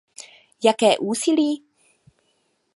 [0.63, 1.49] Jaké úsilí?